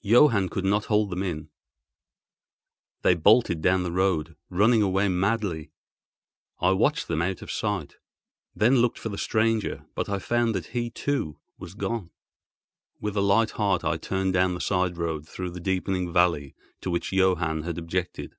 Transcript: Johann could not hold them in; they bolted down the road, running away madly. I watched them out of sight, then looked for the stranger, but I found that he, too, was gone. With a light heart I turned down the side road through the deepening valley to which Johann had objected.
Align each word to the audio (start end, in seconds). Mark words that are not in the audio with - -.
Johann 0.00 0.48
could 0.48 0.64
not 0.64 0.86
hold 0.86 1.10
them 1.10 1.22
in; 1.22 1.50
they 3.02 3.14
bolted 3.14 3.60
down 3.60 3.82
the 3.82 3.92
road, 3.92 4.34
running 4.48 4.80
away 4.80 5.08
madly. 5.08 5.72
I 6.58 6.70
watched 6.70 7.06
them 7.06 7.20
out 7.20 7.42
of 7.42 7.50
sight, 7.52 7.96
then 8.56 8.76
looked 8.78 8.98
for 8.98 9.10
the 9.10 9.18
stranger, 9.18 9.84
but 9.94 10.08
I 10.08 10.20
found 10.20 10.54
that 10.54 10.68
he, 10.68 10.88
too, 10.88 11.38
was 11.58 11.74
gone. 11.74 12.08
With 13.02 13.14
a 13.14 13.20
light 13.20 13.50
heart 13.50 13.84
I 13.84 13.98
turned 13.98 14.32
down 14.32 14.54
the 14.54 14.58
side 14.62 14.96
road 14.96 15.28
through 15.28 15.50
the 15.50 15.60
deepening 15.60 16.10
valley 16.10 16.54
to 16.80 16.90
which 16.90 17.12
Johann 17.12 17.64
had 17.64 17.76
objected. 17.76 18.36